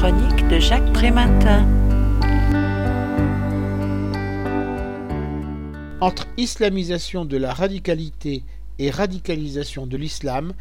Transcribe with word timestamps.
chronique 0.00 0.48
de 0.48 0.58
Jacques 0.58 0.90
Prématin. 0.94 1.68
Entre 6.00 6.26
islamisation 6.38 7.26
de 7.26 7.36
la 7.36 7.52
radicalité 7.52 8.42
et 8.78 8.90
radicalisation 8.90 9.86
de 9.86 9.98
l'islam, 9.98 10.54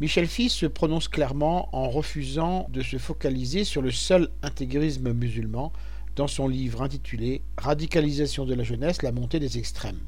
Michel 0.00 0.26
Fils 0.26 0.54
se 0.54 0.64
prononce 0.64 1.08
clairement 1.08 1.68
en 1.76 1.90
refusant 1.90 2.66
de 2.70 2.80
se 2.80 2.96
focaliser 2.96 3.64
sur 3.64 3.82
le 3.82 3.90
seul 3.90 4.30
intégrisme 4.40 5.12
musulman 5.12 5.70
dans 6.16 6.26
son 6.26 6.48
livre 6.48 6.80
intitulé 6.80 7.42
Radicalisation 7.58 8.46
de 8.46 8.54
la 8.54 8.64
jeunesse, 8.64 9.02
la 9.02 9.12
montée 9.12 9.38
des 9.38 9.58
extrêmes. 9.58 10.00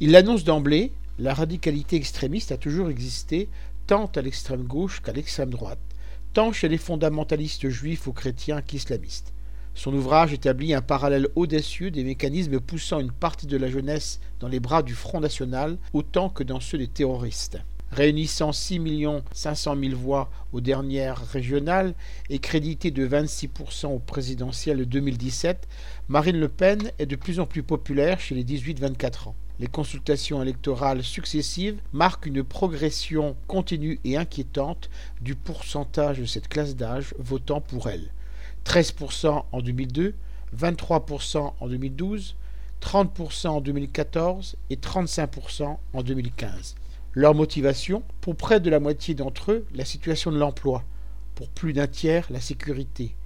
Il 0.00 0.10
l'annonce 0.10 0.42
d'emblée, 0.42 0.90
la 1.20 1.32
radicalité 1.32 1.94
extrémiste 1.94 2.50
a 2.50 2.56
toujours 2.56 2.90
existé 2.90 3.48
tant 3.86 4.10
à 4.16 4.20
l'extrême 4.20 4.64
gauche 4.64 5.00
qu'à 5.00 5.12
l'extrême 5.12 5.50
droite, 5.50 5.78
tant 6.32 6.52
chez 6.52 6.68
les 6.68 6.78
fondamentalistes 6.78 7.68
juifs 7.68 8.06
ou 8.06 8.12
chrétiens 8.12 8.62
qu'islamistes. 8.62 9.32
Son 9.74 9.94
ouvrage 9.94 10.32
établit 10.32 10.74
un 10.74 10.82
parallèle 10.82 11.28
audacieux 11.36 11.90
des 11.90 12.04
mécanismes 12.04 12.60
poussant 12.60 13.00
une 13.00 13.12
partie 13.12 13.46
de 13.46 13.56
la 13.56 13.70
jeunesse 13.70 14.20
dans 14.38 14.48
les 14.48 14.60
bras 14.60 14.82
du 14.82 14.94
Front 14.94 15.20
National 15.20 15.78
autant 15.92 16.28
que 16.28 16.42
dans 16.42 16.60
ceux 16.60 16.78
des 16.78 16.88
terroristes. 16.88 17.58
Réunissant 17.92 18.52
6 18.52 18.80
500 19.32 19.76
000 19.76 19.96
voix 19.96 20.30
aux 20.52 20.60
dernières 20.60 21.26
régionales 21.26 21.94
et 22.28 22.38
crédité 22.38 22.92
de 22.92 23.06
26% 23.06 23.86
au 23.86 23.98
présidentiel 23.98 24.78
de 24.78 24.84
2017, 24.84 25.66
Marine 26.08 26.38
Le 26.38 26.48
Pen 26.48 26.92
est 27.00 27.06
de 27.06 27.16
plus 27.16 27.40
en 27.40 27.46
plus 27.46 27.64
populaire 27.64 28.20
chez 28.20 28.36
les 28.36 28.44
18-24 28.44 29.30
ans. 29.30 29.34
Les 29.58 29.66
consultations 29.66 30.40
électorales 30.40 31.02
successives 31.02 31.80
marquent 31.92 32.26
une 32.26 32.44
progression 32.44 33.36
continue 33.48 33.98
et 34.04 34.16
inquiétante 34.16 34.88
du 35.20 35.34
pourcentage 35.34 36.20
de 36.20 36.26
cette 36.26 36.48
classe 36.48 36.76
d'âge 36.76 37.12
votant 37.18 37.60
pour 37.60 37.90
elle. 37.90 38.12
13% 38.64 39.44
en 39.50 39.60
2002, 39.60 40.14
23% 40.56 41.54
en 41.58 41.68
2012, 41.68 42.36
30% 42.80 43.48
en 43.48 43.60
2014 43.60 44.56
et 44.70 44.76
35% 44.76 45.76
en 45.92 46.02
2015. 46.02 46.76
Leur 47.12 47.34
motivation, 47.34 48.04
pour 48.20 48.36
près 48.36 48.60
de 48.60 48.70
la 48.70 48.78
moitié 48.78 49.14
d'entre 49.14 49.50
eux, 49.50 49.66
la 49.74 49.84
situation 49.84 50.30
de 50.30 50.38
l'emploi, 50.38 50.84
pour 51.34 51.48
plus 51.48 51.72
d'un 51.72 51.88
tiers, 51.88 52.28
la 52.30 52.40
sécurité, 52.40 53.16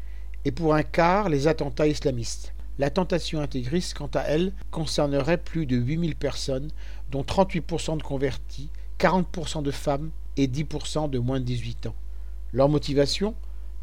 et 0.46 0.52
pour 0.52 0.74
un 0.74 0.82
quart, 0.82 1.28
les 1.28 1.48
attentats 1.48 1.86
islamistes. 1.86 2.54
La 2.78 2.88
tentation 2.88 3.40
intégriste, 3.40 3.92
quant 3.92 4.10
à 4.14 4.22
elle, 4.22 4.54
concernerait 4.70 5.36
plus 5.36 5.66
de 5.66 5.76
8000 5.76 6.16
personnes, 6.16 6.70
dont 7.10 7.22
38% 7.22 7.98
de 7.98 8.02
convertis, 8.02 8.70
40% 8.98 9.62
de 9.62 9.70
femmes 9.70 10.10
et 10.38 10.46
10% 10.46 11.10
de 11.10 11.18
moins 11.18 11.38
de 11.38 11.44
18 11.44 11.86
ans. 11.88 11.94
Leur 12.52 12.70
motivation? 12.70 13.34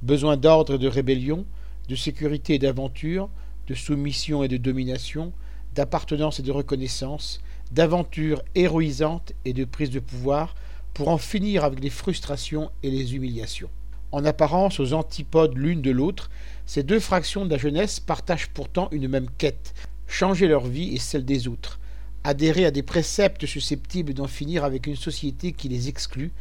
Besoin 0.02 0.36
d'ordre 0.36 0.74
et 0.74 0.80
de 0.80 0.88
rébellion, 0.88 1.46
de 1.90 1.96
sécurité 1.96 2.56
et 2.56 2.60
d'aventure, 2.60 3.30
de 3.68 3.76
soumission 3.76 4.44
et 4.44 4.48
de 4.48 4.58
domination, 4.58 5.32
d'appartenance 5.76 6.40
et 6.40 6.44
de 6.44 6.52
reconnaissance, 6.52 7.40
d'aventure 7.72 8.42
héroïsante 8.56 9.34
et 9.46 9.54
de 9.54 9.66
prise 9.66 9.90
de 9.90 10.00
pouvoir, 10.00 10.56
pour 10.94 11.08
en 11.08 11.18
finir 11.18 11.64
avec 11.64 11.80
les 11.80 11.90
frustrations 11.90 12.70
et 12.84 12.92
les 12.92 13.16
humiliations. 13.16 13.70
En 14.12 14.26
apparence 14.26 14.80
aux 14.80 14.94
antipodes 14.94 15.58
l'une 15.58 15.82
de 15.82 15.92
l'autre, 15.92 16.30
ces 16.66 16.84
deux 16.84 17.00
fractions 17.00 17.46
de 17.46 17.52
la 17.52 17.58
jeunesse 17.58 18.00
partagent 18.00 18.50
pourtant 18.50 18.90
une 18.92 19.08
même 19.08 19.30
quête, 19.38 19.74
changer 20.08 20.48
leur 20.48 20.66
vie 20.66 20.94
et 20.94 21.00
celle 21.00 21.24
des 21.24 21.48
autres, 21.48 21.80
adhérer 22.26 22.66
à 22.66 22.72
des 22.72 22.84
préceptes 22.84 23.46
susceptibles 23.46 24.14
d'en 24.14 24.28
finir 24.28 24.66
avec 24.66 24.86
une 24.86 24.98
société 24.98 25.54
qui 25.54 25.70
les 25.70 25.88
exclut, 25.88 26.32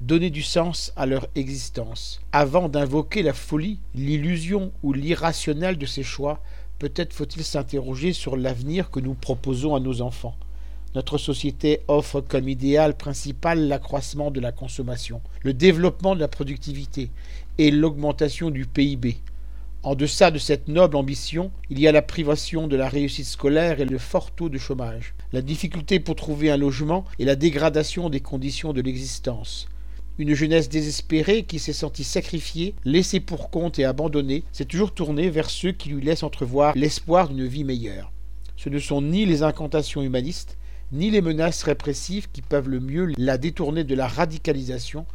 donner 0.00 0.30
du 0.30 0.42
sens 0.42 0.92
à 0.96 1.06
leur 1.06 1.28
existence. 1.36 2.20
Avant 2.32 2.68
d'invoquer 2.68 3.22
la 3.22 3.32
folie, 3.32 3.78
l'illusion 3.94 4.72
ou 4.82 4.92
l'irrationnel 4.92 5.78
de 5.78 5.86
ces 5.86 6.02
choix, 6.02 6.42
peut-être 6.78 7.12
faut-il 7.12 7.44
s'interroger 7.44 8.12
sur 8.12 8.36
l'avenir 8.36 8.90
que 8.90 9.00
nous 9.00 9.14
proposons 9.14 9.76
à 9.76 9.80
nos 9.80 10.00
enfants. 10.00 10.36
Notre 10.96 11.18
société 11.18 11.82
offre 11.86 12.20
comme 12.20 12.48
idéal 12.48 12.96
principal 12.96 13.68
l'accroissement 13.68 14.32
de 14.32 14.40
la 14.40 14.50
consommation, 14.50 15.22
le 15.42 15.54
développement 15.54 16.16
de 16.16 16.20
la 16.20 16.26
productivité 16.26 17.10
et 17.58 17.70
l'augmentation 17.70 18.50
du 18.50 18.66
PIB. 18.66 19.18
En 19.84 19.94
deçà 19.94 20.32
de 20.32 20.38
cette 20.38 20.66
noble 20.66 20.96
ambition, 20.96 21.52
il 21.70 21.78
y 21.78 21.86
a 21.86 21.92
la 21.92 22.02
privation 22.02 22.66
de 22.66 22.74
la 22.74 22.88
réussite 22.88 23.26
scolaire 23.26 23.80
et 23.80 23.84
le 23.84 23.98
fort 23.98 24.32
taux 24.32 24.48
de 24.48 24.58
chômage, 24.58 25.14
la 25.32 25.42
difficulté 25.42 26.00
pour 26.00 26.16
trouver 26.16 26.50
un 26.50 26.56
logement 26.56 27.04
et 27.20 27.24
la 27.24 27.36
dégradation 27.36 28.10
des 28.10 28.20
conditions 28.20 28.72
de 28.72 28.80
l'existence. 28.80 29.68
Une 30.18 30.34
jeunesse 30.34 30.68
désespérée 30.68 31.44
qui 31.44 31.60
s'est 31.60 31.72
sentie 31.72 32.04
sacrifiée, 32.04 32.74
laissée 32.84 33.20
pour 33.20 33.48
compte 33.48 33.78
et 33.78 33.84
abandonnée, 33.84 34.42
s'est 34.50 34.64
toujours 34.64 34.92
tournée 34.92 35.30
vers 35.30 35.48
ceux 35.48 35.70
qui 35.70 35.90
lui 35.90 36.02
laissent 36.02 36.24
entrevoir 36.24 36.74
l'espoir 36.76 37.28
d'une 37.28 37.46
vie 37.46 37.64
meilleure. 37.64 38.10
Ce 38.56 38.68
ne 38.68 38.78
sont 38.80 39.00
ni 39.00 39.24
les 39.24 39.42
incantations 39.44 40.02
humanistes, 40.02 40.58
ni 40.92 41.10
les 41.10 41.20
menaces 41.20 41.62
répressives 41.62 42.28
qui 42.32 42.42
peuvent 42.42 42.68
le 42.68 42.80
mieux 42.80 43.12
la 43.16 43.38
détourner 43.38 43.84
de 43.84 43.94
la 43.94 44.08
radicalisation, 44.08 45.06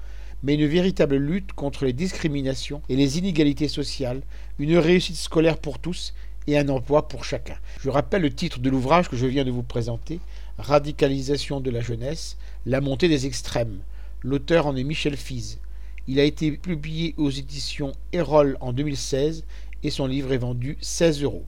mais 0.44 0.56
une 0.56 0.68
véritable 0.68 1.16
lutte 1.16 1.54
contre 1.54 1.86
les 1.86 1.94
discriminations 1.94 2.82
et 2.90 2.96
les 2.96 3.18
inégalités 3.18 3.68
sociales, 3.68 4.22
une 4.60 4.78
réussite 4.78 5.16
scolaire 5.16 5.58
pour 5.58 5.80
tous 5.80 6.14
et 6.48 6.58
un 6.58 6.70
emploi 6.70 7.08
pour 7.08 7.26
chacun. 7.26 7.58
Je 7.82 7.90
rappelle 7.90 8.22
le 8.22 8.34
titre 8.34 8.60
de 8.60 8.70
l'ouvrage 8.70 9.10
que 9.10 9.18
je 9.18 9.26
viens 9.26 9.46
de 9.46 9.52
vous 9.52 9.64
présenter, 9.64 10.20
Radicalisation 10.58 11.60
de 11.60 11.70
la 11.70 11.82
jeunesse, 11.82 12.38
la 12.66 12.80
montée 12.80 13.10
des 13.10 13.26
extrêmes, 13.26 13.80
L'auteur 14.26 14.66
en 14.66 14.76
est 14.76 14.84
Michel 14.84 15.18
Fize. 15.18 15.60
Il 16.08 16.20
a 16.20 16.24
été 16.24 16.52
publié 16.52 17.14
aux 17.18 17.30
éditions 17.30 17.92
Erol 18.12 18.58
en 18.60 18.74
2016 18.74 19.44
et 19.84 19.92
son 19.92 20.08
livre 20.08 20.34
est 20.34 20.40
vendu 20.40 20.80
16 20.82 21.22
euros. 21.22 21.46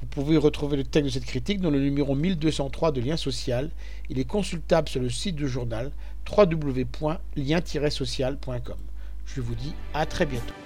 Vous 0.00 0.06
pouvez 0.06 0.36
retrouver 0.36 0.76
le 0.76 0.84
texte 0.84 1.06
de 1.06 1.10
cette 1.10 1.24
critique 1.24 1.60
dans 1.60 1.70
le 1.70 1.80
numéro 1.80 2.14
1203 2.14 2.92
de 2.92 3.00
Lien 3.00 3.16
Social. 3.16 3.70
Il 4.10 4.18
est 4.18 4.24
consultable 4.24 4.88
sur 4.88 5.00
le 5.00 5.08
site 5.08 5.36
du 5.36 5.48
journal 5.48 5.90
www.lien-social.com. 6.30 8.76
Je 9.24 9.40
vous 9.40 9.54
dis 9.54 9.72
à 9.94 10.04
très 10.06 10.26
bientôt. 10.26 10.65